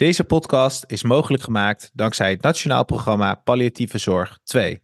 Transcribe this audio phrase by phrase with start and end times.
[0.00, 4.82] Deze podcast is mogelijk gemaakt dankzij het Nationaal Programma Palliatieve Zorg 2.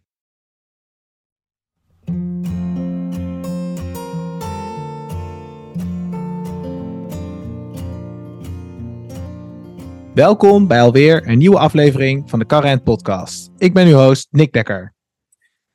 [10.13, 13.51] Welkom bij alweer een nieuwe aflevering van de Current Podcast.
[13.57, 14.93] Ik ben uw host Nick Dekker.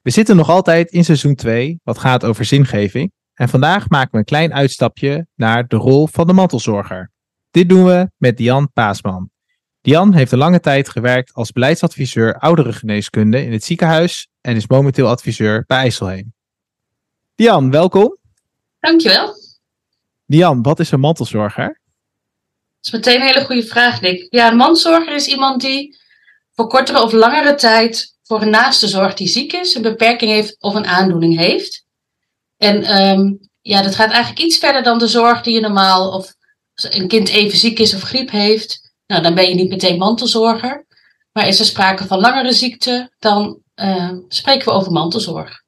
[0.00, 3.12] We zitten nog altijd in seizoen 2, wat gaat over zingeving.
[3.34, 7.10] En vandaag maken we een klein uitstapje naar de rol van de mantelzorger.
[7.50, 9.31] Dit doen we met Dian Paasman.
[9.82, 15.08] Dian heeft een lange tijd gewerkt als beleidsadviseur ouderengeneeskunde in het ziekenhuis en is momenteel
[15.08, 16.34] adviseur bij IJsselheen.
[17.34, 18.16] Dian, welkom.
[18.80, 19.34] Dankjewel.
[20.26, 21.66] Dian, wat is een mantelzorger?
[21.66, 21.74] Dat
[22.80, 24.26] is meteen een hele goede vraag, Nick.
[24.30, 25.96] Ja, een mantelzorger is iemand die
[26.54, 30.56] voor kortere of langere tijd voor een naaste zorgt die ziek is, een beperking heeft
[30.60, 31.84] of een aandoening heeft.
[32.56, 36.34] En um, ja, dat gaat eigenlijk iets verder dan de zorg die je normaal, of
[36.74, 38.81] als een kind even ziek is of griep heeft,
[39.12, 40.86] nou, dan ben je niet meteen mantelzorger.
[41.32, 45.62] Maar is er sprake van langere ziekte, dan uh, spreken we over mantelzorg.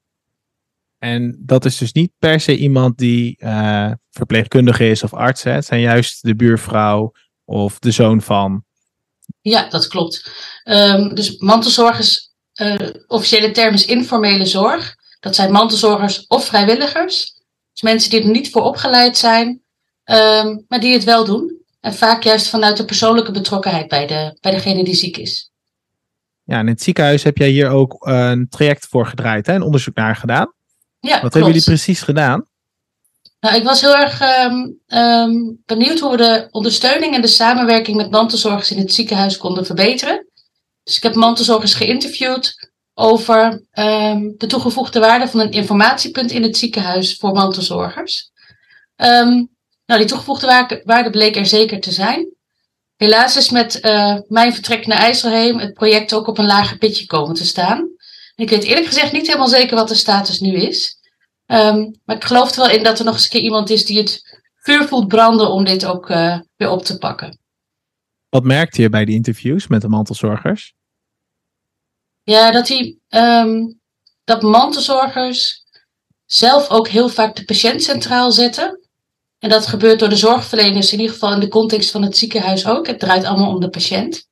[0.97, 5.43] En dat is dus niet per se iemand die uh, verpleegkundige is of arts.
[5.43, 5.51] Hè?
[5.51, 7.11] Het zijn juist de buurvrouw
[7.43, 8.63] of de zoon van.
[9.41, 10.31] Ja, dat klopt.
[10.63, 12.75] Um, dus mantelzorg is, uh,
[13.07, 14.95] officiële term is informele zorg.
[15.19, 17.33] Dat zijn mantelzorgers of vrijwilligers.
[17.71, 19.47] Dus mensen die er niet voor opgeleid zijn,
[20.03, 21.64] um, maar die het wel doen.
[21.85, 25.51] En vaak juist vanuit de persoonlijke betrokkenheid bij, de, bij degene die ziek is.
[26.43, 29.53] Ja, in het ziekenhuis heb jij hier ook een traject voor gedraaid, hè?
[29.53, 30.53] een onderzoek naar gedaan.
[30.99, 31.33] Ja, Wat klopt.
[31.33, 32.47] hebben jullie precies gedaan?
[33.39, 37.97] Nou, ik was heel erg um, um, benieuwd hoe we de ondersteuning en de samenwerking
[37.97, 40.27] met mantelzorgers in het ziekenhuis konden verbeteren.
[40.83, 46.57] Dus ik heb mantelzorgers geïnterviewd over um, de toegevoegde waarde van een informatiepunt in het
[46.57, 48.31] ziekenhuis voor mantelzorgers.
[48.95, 49.54] Um,
[49.85, 52.33] nou, die toegevoegde waarde bleek er zeker te zijn.
[52.95, 57.05] Helaas is met uh, mijn vertrek naar IJsselheem het project ook op een lager pitje
[57.05, 57.89] komen te staan.
[58.35, 60.97] Ik weet eerlijk gezegd niet helemaal zeker wat de status nu is.
[61.47, 63.85] Um, maar ik geloof er wel in dat er nog eens een keer iemand is
[63.85, 67.39] die het vuur voelt branden om dit ook uh, weer op te pakken.
[68.29, 70.73] Wat merkte je bij die interviews met de mantelzorgers?
[72.23, 73.79] Ja, dat, die, um,
[74.23, 75.63] dat mantelzorgers
[76.25, 78.84] zelf ook heel vaak de patiënt centraal zetten.
[79.45, 82.65] En dat gebeurt door de zorgverleners, in ieder geval in de context van het ziekenhuis
[82.65, 82.87] ook.
[82.87, 84.27] Het draait allemaal om de patiënt.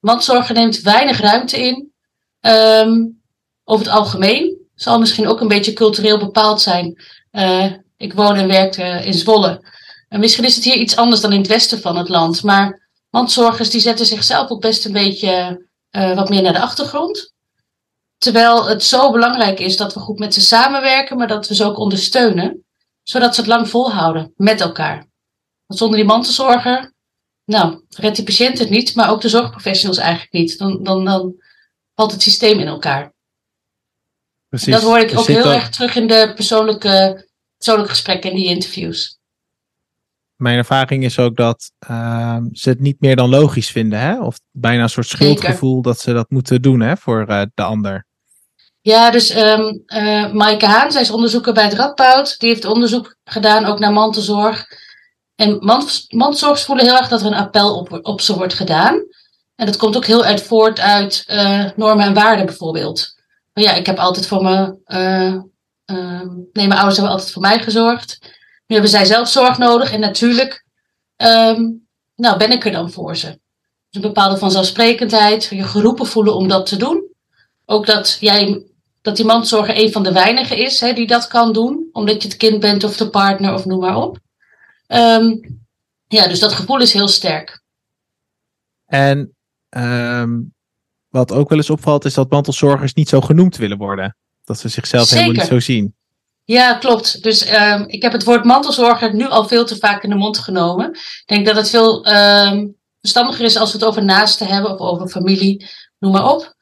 [0.00, 1.92] Mantelzorger neemt weinig ruimte in.
[2.40, 3.22] Um,
[3.64, 4.58] over het algemeen.
[4.74, 7.02] Zal misschien ook een beetje cultureel bepaald zijn.
[7.32, 9.72] Uh, ik woon en werk uh, in Zwolle.
[10.08, 12.42] En misschien is het hier iets anders dan in het westen van het land.
[12.42, 17.32] Maar mantelzorgers die zetten zichzelf ook best een beetje uh, wat meer naar de achtergrond.
[18.18, 21.64] Terwijl het zo belangrijk is dat we goed met ze samenwerken, maar dat we ze
[21.64, 22.65] ook ondersteunen.
[23.08, 24.96] Zodat ze het lang volhouden met elkaar.
[25.66, 26.92] Want zonder die mantelzorger,
[27.44, 30.58] nou, redt die patiënt het niet, maar ook de zorgprofessionals eigenlijk niet.
[30.58, 31.34] Dan, dan, dan
[31.94, 33.14] valt het systeem in elkaar.
[34.48, 34.72] Precies.
[34.72, 38.48] Dat hoor ik ook heel al- erg terug in de persoonlijke, persoonlijke gesprekken en die
[38.48, 39.18] interviews.
[40.36, 44.00] Mijn ervaring is ook dat uh, ze het niet meer dan logisch vinden.
[44.00, 44.20] Hè?
[44.20, 48.06] Of bijna een soort schuldgevoel dat ze dat moeten doen hè, voor uh, de ander.
[48.86, 52.38] Ja, dus um, uh, Maaike Haan, zij is onderzoeker bij het Radboud.
[52.38, 54.66] Die heeft onderzoek gedaan ook naar mantelzorg.
[55.34, 55.58] En
[56.08, 58.94] mantelzorgers voelen heel erg dat er een appel op, ze wordt gedaan.
[59.56, 63.14] En dat komt ook heel uit voort uit uh, normen en waarden bijvoorbeeld.
[63.52, 65.34] Maar ja, ik heb altijd voor me, uh,
[65.96, 66.20] uh,
[66.52, 68.18] nee, mijn ouders hebben altijd voor mij gezorgd.
[68.66, 70.64] Nu hebben zij zelf zorg nodig en natuurlijk,
[71.16, 71.86] um,
[72.16, 73.26] nou, ben ik er dan voor ze.
[73.26, 73.38] Dus
[73.90, 77.14] een bepaalde vanzelfsprekendheid, je geroepen voelen om dat te doen.
[77.64, 78.66] Ook dat jij,
[79.06, 82.28] dat die mantelzorger een van de weinigen is hè, die dat kan doen, omdat je
[82.28, 84.18] het kind bent of de partner of noem maar op.
[84.88, 85.40] Um,
[86.06, 87.62] ja, dus dat gevoel is heel sterk.
[88.86, 89.36] En
[89.76, 90.54] um,
[91.08, 94.16] wat ook wel eens opvalt, is dat mantelzorgers niet zo genoemd willen worden.
[94.44, 95.22] Dat ze zichzelf Zeker.
[95.22, 95.94] helemaal niet zo zien.
[96.44, 97.22] Ja, klopt.
[97.22, 100.38] Dus um, ik heb het woord mantelzorger nu al veel te vaak in de mond
[100.38, 100.90] genomen.
[100.90, 102.02] Ik denk dat het veel
[103.00, 105.66] verstandiger is als we het over naasten hebben of over familie,
[105.98, 106.54] noem maar op.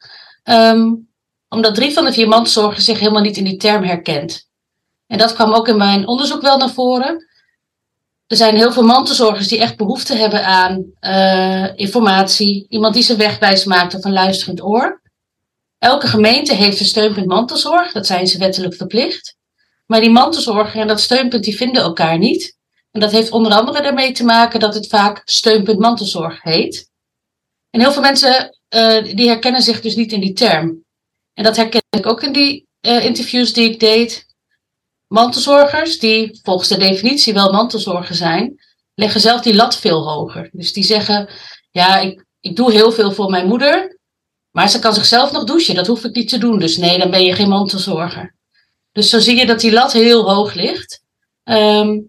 [0.43, 1.13] Um,
[1.49, 4.47] omdat drie van de vier mantelzorgers zich helemaal niet in die term herkent.
[5.07, 7.27] En dat kwam ook in mijn onderzoek wel naar voren.
[8.27, 13.15] Er zijn heel veel mantelzorgers die echt behoefte hebben aan uh, informatie, iemand die ze
[13.15, 15.01] wegwijs maakt of een luisterend oor.
[15.77, 19.35] Elke gemeente heeft een steunpunt mantelzorg, dat zijn ze wettelijk verplicht.
[19.85, 22.57] Maar die mantelzorger en dat steunpunt die vinden elkaar niet.
[22.91, 26.89] En dat heeft onder andere daarmee te maken dat het vaak steunpunt mantelzorg heet.
[27.69, 30.84] En heel veel mensen uh, die herkennen zich dus niet in die term.
[31.35, 34.25] En dat herken ik ook in die uh, interviews die ik deed.
[35.07, 38.55] Mantelzorgers, die volgens de definitie wel mantelzorger zijn,
[38.93, 40.49] leggen zelf die lat veel hoger.
[40.51, 41.29] Dus die zeggen,
[41.71, 43.99] ja, ik, ik doe heel veel voor mijn moeder.
[44.51, 45.75] Maar ze kan zichzelf nog douchen.
[45.75, 46.59] Dat hoef ik niet te doen.
[46.59, 48.35] Dus nee, dan ben je geen mantelzorger.
[48.91, 51.01] Dus zo zie je dat die lat heel hoog ligt.
[51.43, 51.99] Ehm,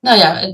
[0.00, 0.52] nou ja,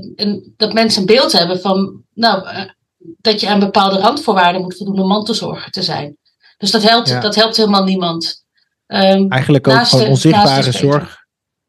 [0.57, 4.99] dat mensen een beeld hebben van, nou, eh, dat je aan bepaalde randvoorwaarden moet voldoen
[4.99, 6.17] om mantelzorger te zijn.
[6.57, 8.45] Dus dat helpt, dat helpt helemaal niemand.
[8.87, 11.25] Um, eigenlijk ook van onzichtbare zorg.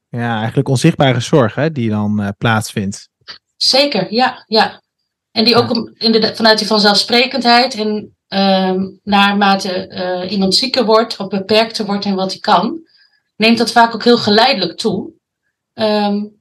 [0.08, 3.08] Ja, eigenlijk onzichtbare zorg hè, die dan uh, plaatsvindt.
[3.56, 4.82] Zeker, ja, ja.
[5.30, 11.16] En die ook in de, vanuit die vanzelfsprekendheid en um, naarmate uh, iemand zieker wordt
[11.16, 12.80] of beperkter wordt in wat hij kan,
[13.36, 15.10] neemt dat vaak ook heel geleidelijk toe.
[15.74, 16.36] Um,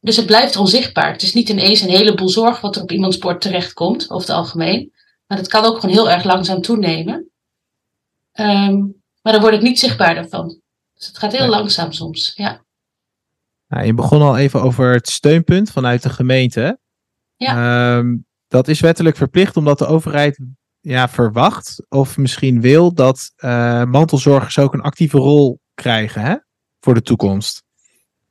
[0.00, 1.12] dus het blijft onzichtbaar.
[1.12, 4.36] Het is niet ineens een heleboel zorg wat er op iemands bord terechtkomt, over het
[4.36, 4.92] algemeen.
[5.26, 7.31] Maar het kan ook gewoon heel erg langzaam toenemen.
[8.40, 10.60] Um, maar dan wordt het niet zichtbaarder van.
[10.94, 12.64] Dus het gaat heel langzaam soms, ja.
[13.68, 16.78] Nou, je begon al even over het steunpunt vanuit de gemeente.
[17.36, 17.96] Ja.
[17.96, 20.40] Um, dat is wettelijk verplicht omdat de overheid
[20.80, 26.36] ja, verwacht of misschien wil dat uh, mantelzorgers ook een actieve rol krijgen hè,
[26.80, 27.62] voor de toekomst.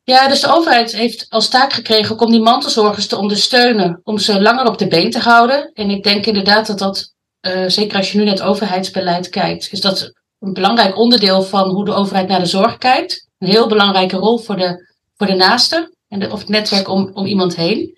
[0.03, 4.41] Ja, dus de overheid heeft als taak gekregen om die mantelzorgers te ondersteunen, om ze
[4.41, 5.71] langer op de been te houden.
[5.73, 7.13] En ik denk inderdaad dat dat,
[7.47, 11.69] uh, zeker als je nu naar het overheidsbeleid kijkt, is dat een belangrijk onderdeel van
[11.69, 13.27] hoe de overheid naar de zorg kijkt.
[13.37, 17.11] Een heel belangrijke rol voor de, voor de naaste en de, of het netwerk om,
[17.13, 17.97] om iemand heen.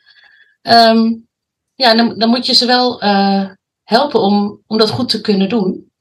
[0.62, 1.28] Um,
[1.76, 3.50] ja, dan, dan moet je ze wel uh,
[3.84, 5.92] helpen om, om dat goed te kunnen doen.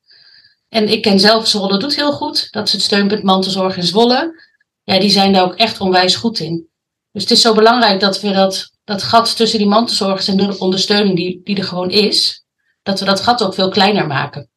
[0.68, 2.48] En ik ken zelf Zwolle doet heel goed.
[2.50, 4.50] Dat is het steunpunt mantelzorg in Zwolle.
[4.82, 6.68] Ja, die zijn daar ook echt onwijs goed in.
[7.12, 10.58] Dus het is zo belangrijk dat we dat, dat gat tussen die mantelzorgers en de
[10.58, 12.41] ondersteuning die, die er gewoon is,
[12.82, 14.50] dat we dat gat ook veel kleiner maken.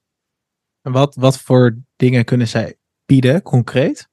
[0.81, 4.07] En wat, wat voor dingen kunnen zij bieden, concreet?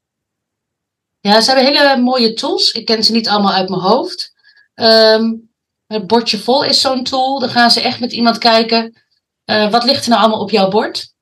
[1.20, 2.72] Ja, ze hebben hele mooie tools.
[2.72, 4.34] Ik ken ze niet allemaal uit mijn hoofd.
[4.74, 5.50] Um,
[5.86, 7.40] het bordje vol is zo'n tool.
[7.40, 9.02] Dan gaan ze echt met iemand kijken.
[9.44, 11.14] Uh, wat ligt er nou allemaal op jouw bord?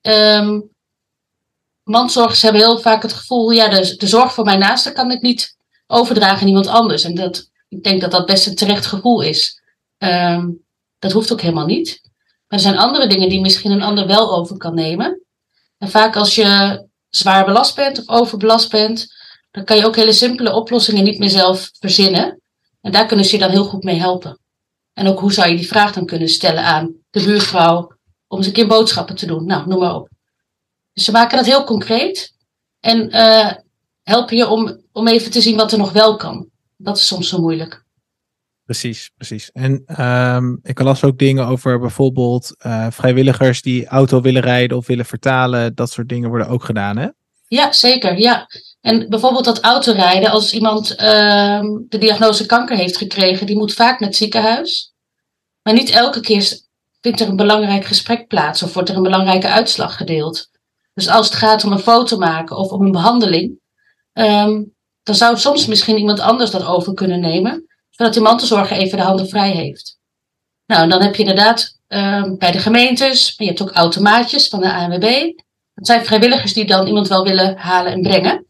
[0.00, 0.70] Um,
[1.82, 5.20] mandzorgers hebben heel vaak het gevoel, ja, de, de zorg voor mijn naaste kan ik
[5.20, 5.56] niet
[5.86, 7.04] overdragen aan iemand anders.
[7.04, 9.62] En dat, ik denk dat dat best een terecht gevoel is.
[9.98, 10.64] Um,
[10.98, 12.07] dat hoeft ook helemaal niet.
[12.48, 15.22] Er zijn andere dingen die misschien een ander wel over kan nemen.
[15.78, 19.06] En vaak als je zwaar belast bent of overbelast bent,
[19.50, 22.40] dan kan je ook hele simpele oplossingen niet meer zelf verzinnen.
[22.80, 24.38] En daar kunnen ze je dan heel goed mee helpen.
[24.92, 27.92] En ook hoe zou je die vraag dan kunnen stellen aan de buurvrouw
[28.26, 29.46] om eens een keer boodschappen te doen.
[29.46, 30.08] Nou, noem maar op.
[30.92, 32.34] Dus ze maken dat heel concreet
[32.80, 33.52] en uh,
[34.02, 36.48] helpen je om, om even te zien wat er nog wel kan.
[36.76, 37.86] Dat is soms zo moeilijk.
[38.68, 39.50] Precies, precies.
[39.52, 44.86] En um, ik las ook dingen over bijvoorbeeld uh, vrijwilligers die auto willen rijden of
[44.86, 45.74] willen vertalen.
[45.74, 47.08] Dat soort dingen worden ook gedaan, hè?
[47.46, 48.18] Ja, zeker.
[48.18, 48.46] Ja.
[48.80, 54.00] En bijvoorbeeld dat autorijden, als iemand uh, de diagnose kanker heeft gekregen, die moet vaak
[54.00, 54.94] naar het ziekenhuis.
[55.62, 56.60] Maar niet elke keer
[57.00, 60.48] vindt er een belangrijk gesprek plaats of wordt er een belangrijke uitslag gedeeld.
[60.94, 63.60] Dus als het gaat om een foto maken of om een behandeling,
[64.12, 67.67] um, dan zou soms misschien iemand anders dat over kunnen nemen,
[67.98, 69.98] zodat die mantelzorger even de handen vrij heeft.
[70.66, 74.72] Nou, dan heb je inderdaad um, bij de gemeentes, je hebt ook automaatjes van de
[74.72, 75.32] ANWB.
[75.74, 78.46] Dat zijn vrijwilligers die dan iemand wel willen halen en brengen.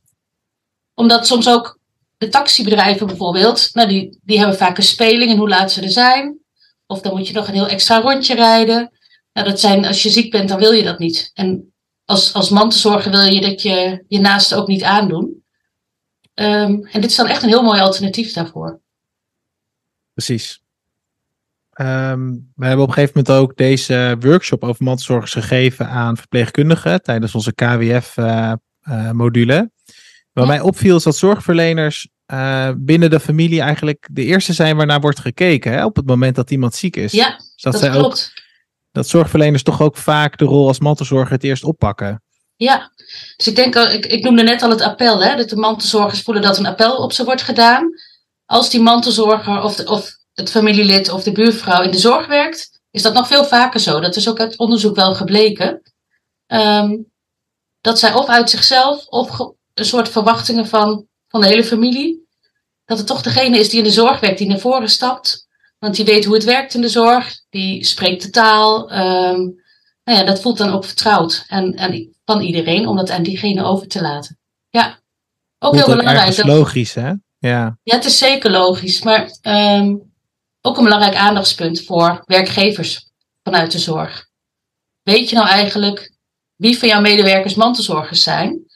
[0.94, 1.78] Omdat soms ook
[2.16, 5.90] de taxibedrijven bijvoorbeeld, nou die, die hebben vaak een speling in hoe laat ze er
[5.90, 6.38] zijn.
[6.86, 8.90] Of dan moet je nog een heel extra rondje rijden.
[9.32, 11.30] Nou, dat zijn, als je ziek bent, dan wil je dat niet.
[11.34, 15.44] En als, als mantelzorger wil je dat je je naaste ook niet aandoen.
[16.34, 18.80] Um, en dit is dan echt een heel mooi alternatief daarvoor.
[20.24, 20.62] Precies.
[21.80, 27.02] Um, we hebben op een gegeven moment ook deze workshop over mantelzorgers gegeven aan verpleegkundigen
[27.02, 29.52] tijdens onze KWF-module.
[29.52, 29.66] Uh, uh,
[30.32, 35.00] Wat mij opviel is dat zorgverleners uh, binnen de familie eigenlijk de eerste zijn waarnaar
[35.00, 37.12] wordt gekeken hè, op het moment dat iemand ziek is.
[37.12, 38.32] Ja, dus dat, dat klopt.
[38.34, 38.42] Ook,
[38.92, 42.22] dat zorgverleners toch ook vaak de rol als mantelzorger het eerst oppakken.
[42.56, 42.92] Ja,
[43.36, 46.42] dus ik denk, ik, ik noemde net al het appel, hè, dat de mantelzorgers voelen
[46.42, 47.90] dat een appel op ze wordt gedaan.
[48.50, 52.80] Als die mantelzorger of, de, of het familielid of de buurvrouw in de zorg werkt,
[52.90, 54.00] is dat nog veel vaker zo.
[54.00, 55.82] Dat is ook uit onderzoek wel gebleken.
[56.46, 57.10] Um,
[57.80, 59.38] dat zij of uit zichzelf of
[59.74, 62.26] een soort verwachtingen van, van de hele familie,
[62.84, 65.46] dat het toch degene is die in de zorg werkt, die naar voren stapt.
[65.78, 68.92] Want die weet hoe het werkt in de zorg, die spreekt de taal.
[68.92, 69.62] Um,
[70.04, 73.64] nou ja, dat voelt dan ook vertrouwd en, en van iedereen om dat aan diegene
[73.64, 74.38] over te laten.
[74.68, 75.00] Ja,
[75.58, 76.36] ook heel belangrijk.
[76.36, 77.12] Dat is logisch, hè?
[77.38, 77.78] Ja.
[77.82, 79.02] ja, het is zeker logisch.
[79.02, 80.12] Maar um,
[80.60, 83.10] ook een belangrijk aandachtspunt voor werkgevers
[83.42, 84.26] vanuit de zorg.
[85.02, 86.12] Weet je nou eigenlijk
[86.56, 88.66] wie van jouw medewerkers mantelzorgers zijn?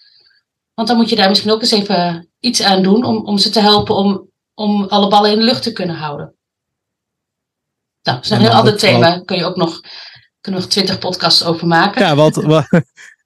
[0.75, 3.51] Want dan moet je daar misschien ook eens even iets aan doen om, om ze
[3.51, 6.35] te helpen om, om alle ballen in de lucht te kunnen houden.
[8.03, 9.11] Nou, dat is een heel ander thema.
[9.11, 9.81] Daar kun je ook nog,
[10.41, 12.03] kunnen nog twintig podcasts over maken.
[12.03, 12.67] Ja, wat, wat,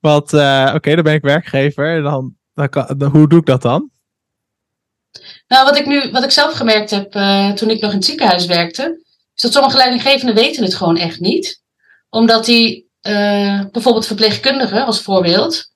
[0.00, 2.02] wat uh, oké, dan ben ik werkgever.
[2.02, 3.90] Dan, dan, kan, hoe doe ik dat dan?
[5.48, 8.06] Nou, wat ik nu, wat ik zelf gemerkt heb uh, toen ik nog in het
[8.06, 11.62] ziekenhuis werkte, is dat sommige leidinggevenden weten het gewoon echt niet.
[12.08, 15.70] Omdat die, uh, bijvoorbeeld verpleegkundigen als voorbeeld,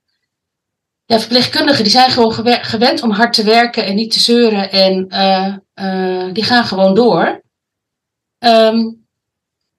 [1.04, 5.06] ja, verpleegkundigen die zijn gewoon gewend om hard te werken en niet te zeuren en
[5.74, 7.42] uh, die gaan gewoon door.
[8.38, 9.08] Um,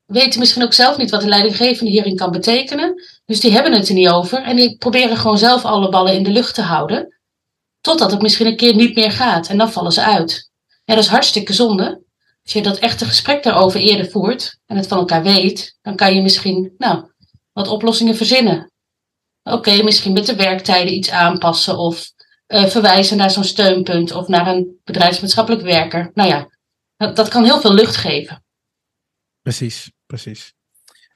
[0.06, 2.94] weten misschien ook zelf niet wat de leidinggevende hierin kan betekenen.
[3.26, 6.24] Dus die hebben het er niet over en die proberen gewoon zelf alle ballen in
[6.24, 7.21] de lucht te houden.
[7.82, 10.50] Totdat het misschien een keer niet meer gaat en dan vallen ze uit.
[10.84, 12.04] Ja, dat is hartstikke zonde.
[12.44, 16.16] Als je dat echte gesprek daarover eerder voert en het van elkaar weet, dan kan
[16.16, 17.12] je misschien, nou,
[17.52, 18.72] wat oplossingen verzinnen.
[19.44, 22.12] Oké, misschien met de werktijden iets aanpassen of
[22.48, 26.12] uh, verwijzen naar zo'n steunpunt of naar een bedrijfsmaatschappelijk werker.
[26.14, 26.50] Nou ja,
[27.14, 28.44] dat kan heel veel lucht geven.
[29.42, 30.54] Precies, precies.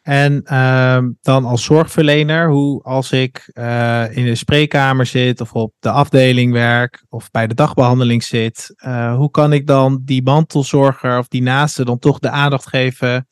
[0.06, 5.74] En uh, dan als zorgverlener, hoe als ik uh, in de spreekkamer zit of op
[5.80, 11.18] de afdeling werk of bij de dagbehandeling zit, uh, hoe kan ik dan die mantelzorger
[11.18, 13.28] of die naaste dan toch de aandacht geven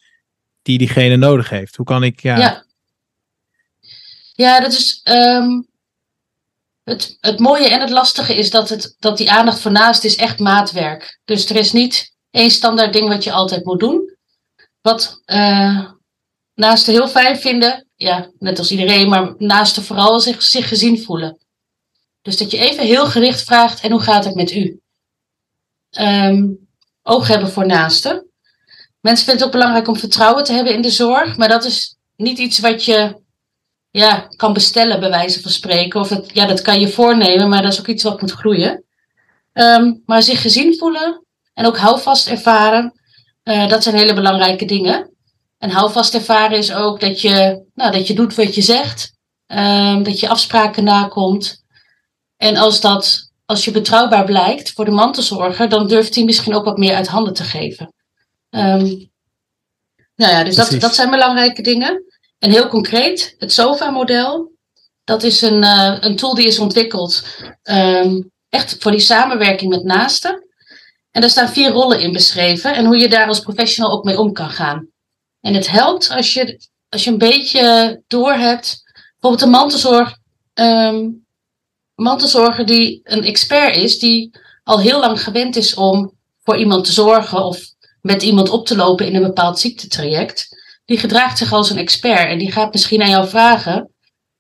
[0.62, 1.75] die diegene nodig heeft?
[1.75, 2.63] Hoe kan ik, ja.
[4.34, 5.01] Ja, dat is.
[5.03, 5.68] Um,
[6.84, 10.15] het, het mooie en het lastige is dat, het, dat die aandacht voor naast is
[10.15, 11.20] echt maatwerk.
[11.25, 14.18] Dus er is niet één standaard ding wat je altijd moet doen.
[14.82, 15.92] Wat uh,
[16.55, 21.38] naasten heel fijn vinden, ja, net als iedereen, maar naasten vooral zich, zich gezien voelen.
[22.22, 24.79] Dus dat je even heel gericht vraagt: en hoe gaat het met u?
[26.00, 26.67] Um,
[27.01, 28.27] oog hebben voor naasten.
[29.01, 31.98] Mensen vinden het ook belangrijk om vertrouwen te hebben in de zorg, maar dat is
[32.15, 33.22] niet iets wat je
[33.91, 36.00] ja, kan bestellen, bij wijze van spreken.
[36.00, 38.83] Of dat, ja, dat kan je voornemen, maar dat is ook iets wat moet groeien.
[39.53, 42.93] Um, maar zich gezien voelen en ook houvast ervaren,
[43.43, 45.12] uh, dat zijn hele belangrijke dingen.
[45.63, 49.13] En houvast ervaren is ook dat je, nou, dat je doet wat je zegt,
[49.48, 51.63] um, dat je afspraken nakomt.
[52.38, 56.65] En als, dat, als je betrouwbaar blijkt voor de mantelzorger, dan durft hij misschien ook
[56.65, 57.93] wat meer uit handen te geven.
[58.50, 59.12] Um,
[60.15, 62.03] nou ja, dus dat, dat zijn belangrijke dingen.
[62.39, 64.51] En heel concreet, het SOFA-model,
[65.03, 67.24] dat is een, uh, een tool die is ontwikkeld
[67.63, 70.48] um, echt voor die samenwerking met naasten.
[71.12, 74.20] En daar staan vier rollen in beschreven en hoe je daar als professional ook mee
[74.20, 74.91] om kan gaan.
[75.44, 76.60] En het helpt als je,
[76.90, 80.18] als je een beetje doorhebt, bijvoorbeeld een mantelzorg,
[80.54, 81.26] um,
[81.96, 86.92] mantelzorger die een expert is, die al heel lang gewend is om voor iemand te
[86.92, 87.60] zorgen of
[88.02, 90.48] met iemand op te lopen in een bepaald ziektetraject
[90.86, 93.90] die gedraagt zich als een expert en die gaat misschien aan jou vragen: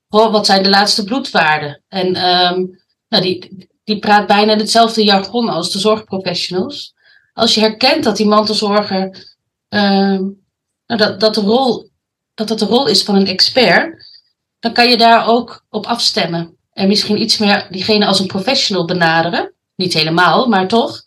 [0.07, 1.83] wat zijn de laatste bloedwaarden?
[1.87, 6.93] En um, nou, die, die praat bijna hetzelfde jargon als de zorgprofessionals.
[7.33, 9.35] Als je herkent dat die mantelzorger,
[9.69, 10.42] um,
[10.85, 11.89] nou, dat, dat, de rol,
[12.33, 14.11] dat dat de rol is van een expert,
[14.59, 16.57] dan kan je daar ook op afstemmen.
[16.73, 19.53] En misschien iets meer diegene als een professional benaderen.
[19.75, 21.03] Niet helemaal, maar toch.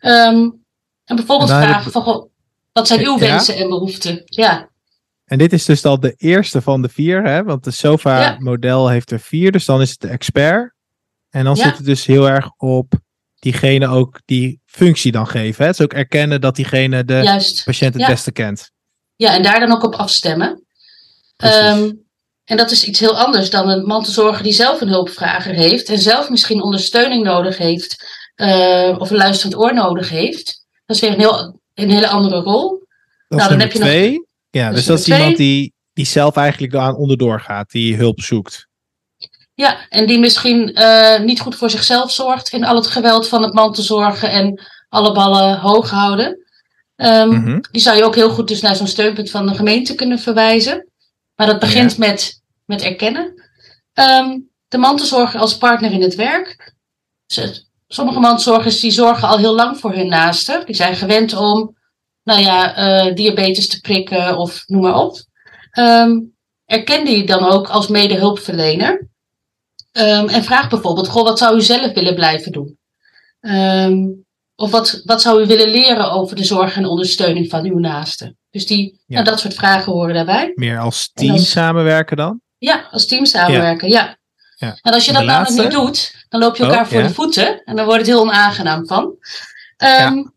[0.00, 0.64] Um,
[1.04, 2.28] en bijvoorbeeld vragen van,
[2.72, 4.22] wat zijn uw wensen en behoeften?
[4.24, 4.70] Ja.
[5.24, 7.42] En dit is dus al de eerste van de vier, hè?
[7.42, 10.74] want de SOFA-model heeft er vier, dus dan is het de expert.
[11.30, 12.94] En dan zit het dus heel erg op
[13.34, 15.62] diegene ook die functie dan geven.
[15.62, 15.70] Hè?
[15.70, 18.70] Het is ook erkennen dat diegene de patiënt het beste kent.
[19.16, 20.64] Ja, en daar dan ook op afstemmen.
[21.44, 22.04] Um,
[22.44, 25.98] en dat is iets heel anders dan een mantelzorger die zelf een hulpvrager heeft en
[25.98, 28.04] zelf misschien ondersteuning nodig heeft
[28.36, 30.66] uh, of een luisterend oor nodig heeft.
[30.86, 32.84] Dat is weer een, heel, een hele andere rol.
[33.28, 34.12] Dat nou, dan heb je twee.
[34.12, 37.96] nog ja, dus, dus dat is iemand die, die zelf eigenlijk aan onderdoor gaat, die
[37.96, 38.66] hulp zoekt.
[39.54, 43.42] Ja, en die misschien uh, niet goed voor zichzelf zorgt in al het geweld van
[43.42, 46.45] het man te zorgen en alle ballen hoog houden.
[46.96, 47.60] Um, mm -hmm.
[47.70, 50.90] Die zou je ook heel goed dus naar zo'n steunpunt van de gemeente kunnen verwijzen.
[51.34, 51.98] Maar dat begint ja.
[51.98, 53.42] met, met erkennen.
[53.94, 56.74] Um, de mantelzorger als partner in het werk.
[57.88, 60.66] Sommige mantelzorgers die zorgen al heel lang voor hun naasten.
[60.66, 61.76] Die zijn gewend om
[62.22, 65.24] nou ja, uh, diabetes te prikken of noem maar op.
[65.78, 66.34] Um,
[66.64, 69.08] erken die dan ook als medehulpverlener.
[69.92, 72.78] Um, en vraag bijvoorbeeld, goh, wat zou u zelf willen blijven doen?
[73.40, 74.25] Um,
[74.56, 78.38] of wat, wat zou u willen leren over de zorg en ondersteuning van uw naasten?
[78.50, 79.14] Dus die, ja.
[79.14, 80.52] nou, dat soort vragen horen daarbij.
[80.54, 82.40] Meer als team als, samenwerken dan?
[82.58, 84.00] Ja, als team samenwerken, ja.
[84.00, 84.66] ja.
[84.66, 84.78] ja.
[84.82, 87.64] En als je dat nou niet doet, dan loop je elkaar oh, voor de voeten.
[87.64, 89.02] En dan wordt het heel onaangenaam van.
[89.02, 90.34] Um,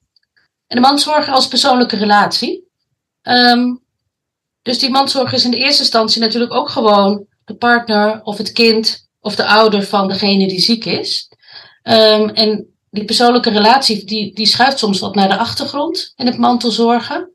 [0.68, 2.68] en de mandzorger als persoonlijke relatie.
[3.22, 3.84] Um,
[4.62, 8.52] dus die mandzorger is in de eerste instantie natuurlijk ook gewoon de partner of het
[8.52, 11.32] kind of de ouder van degene die ziek is.
[11.84, 16.38] Um, en die persoonlijke relatie die, die schuift soms wat naar de achtergrond in het
[16.38, 17.32] mantelzorgen.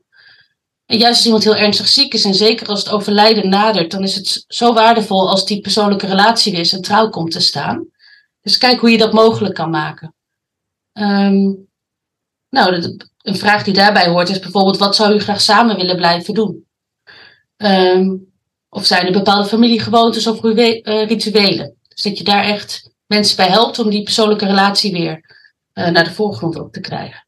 [0.85, 4.03] En juist als iemand heel ernstig ziek is, en zeker als het overlijden nadert, dan
[4.03, 7.87] is het zo waardevol als die persoonlijke relatie weer centraal komt te staan.
[8.41, 10.15] Dus kijk hoe je dat mogelijk kan maken.
[10.93, 11.53] Ehm,
[12.49, 16.33] nou, een vraag die daarbij hoort is bijvoorbeeld: wat zou u graag samen willen blijven
[16.33, 16.65] doen?
[17.57, 18.15] Ehm,
[18.69, 21.75] of zijn er bepaalde familiegewoontes of uh, rituelen?
[21.87, 25.34] Dus dat je daar echt mensen bij helpt om die persoonlijke relatie weer
[25.75, 27.27] naar de voorgrond op te krijgen.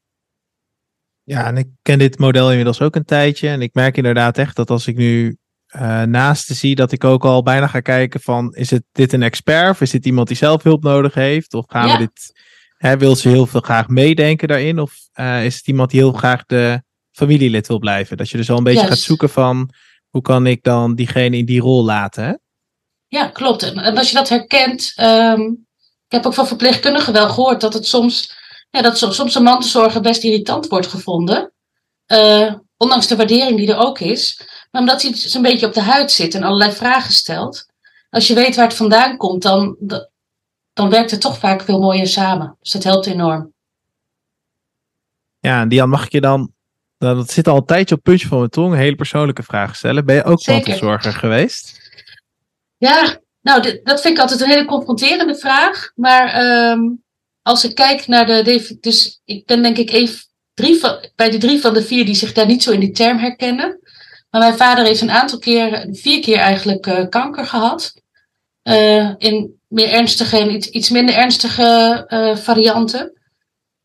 [1.24, 3.50] Ja, en ik ken dit model inmiddels ook een tijdje.
[3.50, 5.38] En ik merk inderdaad echt dat als ik nu
[5.76, 9.24] uh, naast zie, dat ik ook al bijna ga kijken van, is het dit een
[9.24, 11.54] expert of is dit iemand die zelf hulp nodig heeft?
[11.54, 12.42] Of gaan we dit,
[12.78, 14.80] hè, wil ze heel veel graag meedenken daarin?
[14.80, 18.18] Of uh, is het iemand die heel graag de familielid wil blijven?
[18.18, 19.70] Dat je dus al een beetje gaat zoeken van,
[20.10, 22.24] hoe kan ik dan diegene in die rol laten?
[22.24, 22.34] Hè?
[23.08, 23.64] Ja, klopt.
[23.64, 25.68] En als je dat herkent, um,
[26.08, 28.37] ik heb ook van verpleegkundigen wel gehoord dat het soms,
[28.70, 31.52] ja, dat soms een mantelzorger best irritant wordt gevonden.
[32.08, 34.42] Uh, ondanks de waardering die er ook is.
[34.72, 37.66] Maar omdat hij zo'n beetje op de huid zit en allerlei vragen stelt.
[38.10, 39.76] Als je weet waar het vandaan komt, dan,
[40.74, 42.58] dan werkt het toch vaak veel mooier samen.
[42.62, 43.54] Dus dat helpt enorm.
[45.40, 46.54] Ja, Dian, mag ik je dan,
[46.98, 49.76] dat zit al een tijdje op het puntje van mijn tong, een hele persoonlijke vraag
[49.76, 50.06] stellen.
[50.06, 51.92] Ben je ook mantelzorger geweest?
[52.78, 55.92] Ja, nou, dat vind ik altijd een hele confronterende vraag.
[55.96, 57.04] Maar um,
[57.48, 58.78] als ik kijk naar de.
[58.80, 60.20] Dus ik ben denk ik even
[60.54, 62.92] drie van, bij de drie van de vier die zich daar niet zo in die
[62.92, 63.80] term herkennen.
[64.30, 67.94] Maar mijn vader heeft een aantal keer, vier keer eigenlijk uh, kanker gehad.
[68.64, 73.14] Uh, in meer ernstige en iets, iets minder ernstige uh, varianten.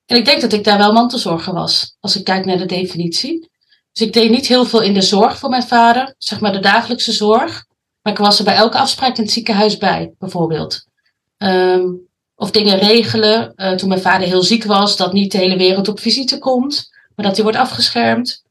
[0.07, 3.51] En ik denk dat ik daar wel mantelzorger was, als ik kijk naar de definitie.
[3.93, 6.61] Dus ik deed niet heel veel in de zorg voor mijn vader, zeg maar de
[6.61, 7.65] dagelijkse zorg.
[8.03, 10.85] Maar ik was er bij elke afspraak in het ziekenhuis bij, bijvoorbeeld.
[11.39, 12.11] Um,
[12.43, 13.53] of dingen regelen.
[13.57, 16.91] Uh, toen mijn vader heel ziek was, dat niet de hele wereld op visite komt,
[17.15, 18.43] maar dat hij wordt afgeschermd.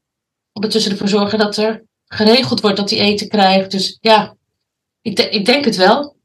[0.52, 3.70] Ondertussen ervoor zorgen dat er geregeld wordt dat hij eten krijgt.
[3.70, 4.36] Dus ja,
[5.00, 6.16] ik, de ik denk het wel.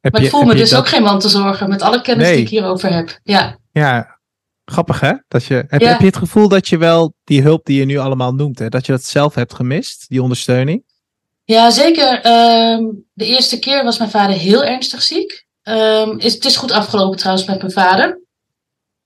[0.00, 2.38] Heb maar ik voel me dus ook geen man te zorgen met alle kennis die
[2.38, 3.20] ik hierover heb.
[3.22, 3.58] Ja.
[3.72, 4.18] ja,
[4.64, 5.12] grappig hè?
[5.28, 7.96] Dat je, heb, heb je het gevoel dat je wel die hulp die je nu
[7.96, 10.84] allemaal noemt, hè, dat je dat zelf hebt gemist, die ondersteuning?
[11.44, 12.26] Ja, zeker.
[12.26, 15.46] Um, de eerste keer was mijn vader heel ernstig ziek.
[16.16, 18.06] Is, het is goed afgelopen trouwens met mijn vader.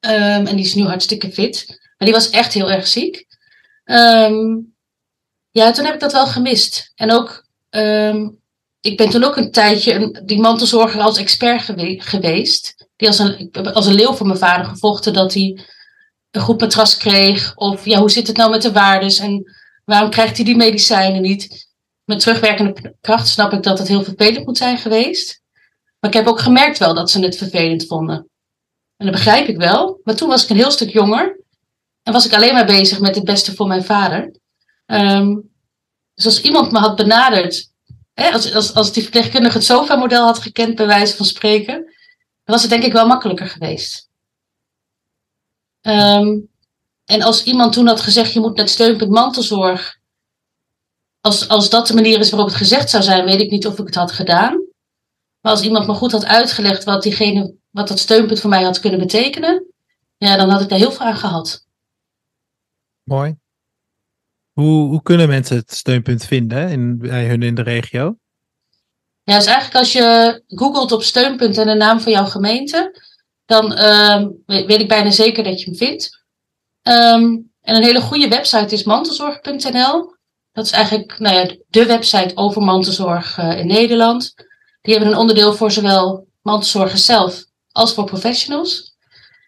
[0.01, 1.65] Um, en die is nu hartstikke fit.
[1.69, 3.27] Maar die was echt heel erg ziek.
[3.85, 4.75] Um,
[5.51, 6.93] ja, toen heb ik dat wel gemist.
[6.95, 7.47] En ook,
[8.81, 12.87] ik ben toen ook een tijdje een, die mantelzorger als expert gewe geweest.
[12.97, 15.61] Die als een, als een leeuw voor mijn vader gevochten dat hij
[16.31, 17.57] een goed matras kreeg.
[17.57, 19.19] Of ja, hoe zit het nou met de waardes?
[19.19, 19.53] En
[19.85, 21.71] waarom krijgt hij die medicijnen niet?
[22.05, 25.42] Met terugwerkende kracht snap ik dat het heel vervelend moet zijn geweest.
[26.03, 28.29] Maar ik heb ook gemerkt wel dat ze het vervelend vonden.
[28.97, 30.01] En dat begrijp ik wel.
[30.05, 31.41] Maar toen was ik een heel stuk jonger.
[32.03, 34.35] En was ik alleen maar bezig met het beste voor mijn vader.
[34.87, 35.51] Um,
[36.15, 37.71] dus als iemand me had benaderd.
[38.15, 41.75] Hè, als, als, als die verpleegkundige het SOFA-model had gekend, bij wijze van spreken.
[42.45, 44.09] Dan was het denk ik wel makkelijker geweest.
[45.83, 46.49] Um,
[47.05, 49.99] en als iemand toen had gezegd: je moet net steunpunt mantelzorg.
[51.21, 53.79] Als, als dat de manier is waarop het gezegd zou zijn, weet ik niet of
[53.79, 54.71] ik het had gedaan.
[55.43, 58.81] Maar als iemand me goed had uitgelegd wat, diegene, wat dat steunpunt voor mij had
[58.81, 59.67] kunnen betekenen,
[60.17, 61.67] ja, dan had ik daar heel veel aan gehad.
[63.03, 63.37] Mooi.
[64.53, 68.17] Hoe, hoe kunnen mensen het steunpunt vinden in, bij hun in de regio?
[69.23, 73.03] Ja, dus eigenlijk als je googelt op steunpunt en de naam van jouw gemeente,
[73.45, 76.25] dan uh, weet ik bijna zeker dat je hem vindt.
[76.83, 80.15] Um, en een hele goede website is mantelzorg.nl.
[80.53, 84.35] Dat is eigenlijk nou ja, de website over mantelzorg uh, in Nederland.
[84.83, 88.97] Die hebben een onderdeel voor zowel mantelzorgers zelf als voor professionals.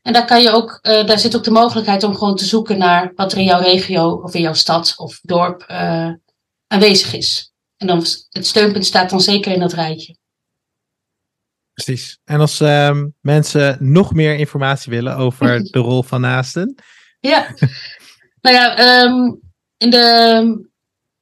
[0.02, 2.78] En daar, kan je ook, uh, daar zit ook de mogelijkheid om gewoon te zoeken
[2.78, 6.10] naar wat er in jouw regio of in jouw stad of dorp uh,
[6.66, 7.52] aanwezig is.
[7.76, 10.16] En dan het steunpunt staat dan zeker in dat rijtje.
[11.74, 12.18] Precies.
[12.24, 16.74] En als uh, mensen nog meer informatie willen over de rol van naasten?
[17.20, 17.54] Ja,
[18.40, 19.40] nou ja, um,
[19.76, 20.68] in de,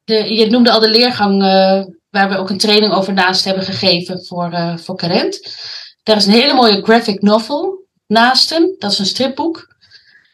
[0.05, 3.65] de, je noemde al de leergang uh, waar we ook een training over naast hebben
[3.65, 5.57] gegeven voor, uh, voor Carent.
[6.03, 9.75] Daar is een hele mooie graphic novel, Naasten, dat is een stripboek.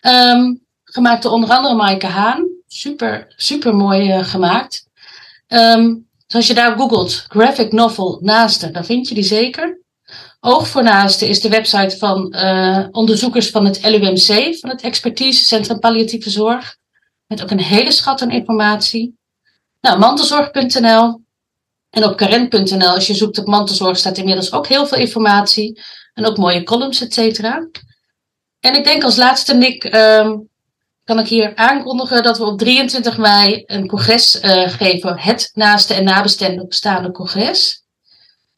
[0.00, 2.48] Um, gemaakt door onder andere Maaike Haan.
[2.66, 4.86] Super, super mooi uh, gemaakt.
[5.48, 9.80] Um, dus als je daar googelt, graphic novel Naasten, dan vind je die zeker.
[10.40, 15.78] Oog voor Naasten is de website van uh, onderzoekers van het LUMC, van het Expertisecentrum
[15.78, 16.76] Palliatieve Zorg.
[17.26, 19.18] Met ook een hele schat aan informatie.
[19.80, 21.20] Nou, mantelzorg.nl,
[21.90, 25.80] en op Karen.nl, als je zoekt op mantelzorg, staat inmiddels ook heel veel informatie.
[26.14, 27.68] En ook mooie columns, et cetera.
[28.60, 30.48] En ik denk als laatste, Nick, um,
[31.04, 35.18] kan ik hier aankondigen dat we op 23 mei een congres uh, geven.
[35.18, 37.82] Het naaste en nabestaande congres.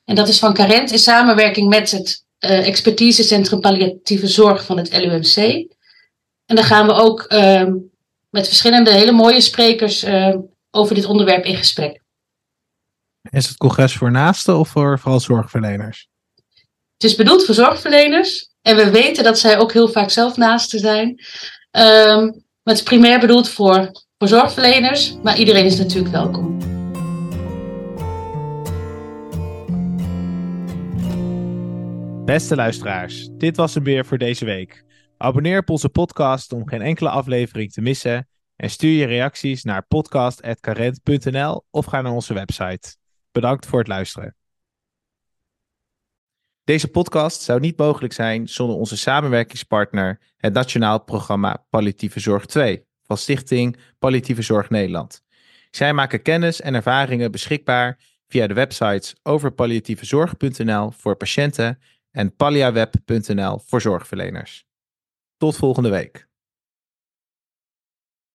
[0.05, 4.97] En dat is van Carent in samenwerking met het uh, expertisecentrum palliatieve zorg van het
[4.97, 5.37] LUMC.
[6.47, 7.67] En dan gaan we ook uh,
[8.31, 10.37] met verschillende hele mooie sprekers uh,
[10.71, 12.00] over dit onderwerp in gesprek.
[13.23, 16.09] Is het congres voor naasten of voor vooral zorgverleners?
[16.93, 18.51] Het is bedoeld voor zorgverleners.
[18.63, 21.09] En we weten dat zij ook heel vaak zelf naasten zijn.
[21.09, 22.25] Um,
[22.63, 25.17] maar het is primair bedoeld voor, voor zorgverleners.
[25.23, 26.59] Maar iedereen is natuurlijk welkom.
[32.25, 34.85] Beste luisteraars, dit was hem weer voor deze week.
[35.17, 38.29] Abonneer op onze podcast om geen enkele aflevering te missen.
[38.57, 42.99] En stuur je reacties naar podcast.carent.nl of ga naar onze website.
[43.33, 44.35] Bedankt voor het luisteren.
[46.65, 52.87] Deze podcast zou niet mogelijk zijn zonder onze samenwerkingspartner, het Nationaal Programma Palliatieve Zorg 2
[53.03, 55.23] van Stichting Palliatieve Zorg Nederland.
[55.71, 61.79] Zij maken kennis en ervaringen beschikbaar via de websites overpalliatievezorg.nl voor patiënten
[62.11, 64.65] en palliaweb.nl voor zorgverleners.
[65.37, 66.30] Tot volgende week.